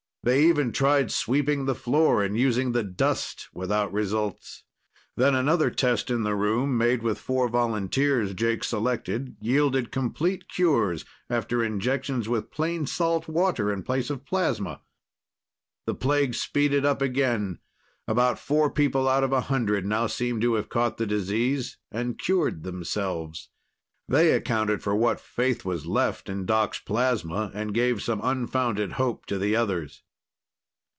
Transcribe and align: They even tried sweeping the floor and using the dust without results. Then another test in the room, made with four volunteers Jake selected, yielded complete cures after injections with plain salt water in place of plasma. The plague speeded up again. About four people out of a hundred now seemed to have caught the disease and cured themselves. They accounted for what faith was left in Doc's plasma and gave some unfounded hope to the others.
They 0.23 0.43
even 0.45 0.71
tried 0.71 1.11
sweeping 1.11 1.65
the 1.65 1.73
floor 1.73 2.23
and 2.23 2.37
using 2.37 2.73
the 2.73 2.83
dust 2.83 3.49
without 3.55 3.91
results. 3.91 4.61
Then 5.17 5.33
another 5.33 5.71
test 5.71 6.11
in 6.11 6.21
the 6.21 6.35
room, 6.35 6.77
made 6.77 7.01
with 7.01 7.17
four 7.17 7.49
volunteers 7.49 8.35
Jake 8.35 8.63
selected, 8.63 9.35
yielded 9.41 9.91
complete 9.91 10.47
cures 10.47 11.05
after 11.27 11.63
injections 11.63 12.29
with 12.29 12.51
plain 12.51 12.85
salt 12.85 13.27
water 13.27 13.73
in 13.73 13.81
place 13.81 14.11
of 14.11 14.23
plasma. 14.23 14.81
The 15.87 15.95
plague 15.95 16.35
speeded 16.35 16.85
up 16.85 17.01
again. 17.01 17.57
About 18.07 18.37
four 18.37 18.69
people 18.69 19.09
out 19.09 19.23
of 19.23 19.33
a 19.33 19.41
hundred 19.49 19.87
now 19.87 20.05
seemed 20.05 20.43
to 20.43 20.53
have 20.53 20.69
caught 20.69 20.97
the 20.97 21.07
disease 21.07 21.77
and 21.91 22.19
cured 22.19 22.61
themselves. 22.61 23.49
They 24.07 24.33
accounted 24.33 24.83
for 24.83 24.95
what 24.95 25.19
faith 25.19 25.65
was 25.65 25.87
left 25.87 26.29
in 26.29 26.45
Doc's 26.45 26.77
plasma 26.77 27.49
and 27.55 27.73
gave 27.73 28.03
some 28.03 28.19
unfounded 28.23 28.93
hope 29.01 29.25
to 29.25 29.39
the 29.39 29.55
others. 29.55 30.03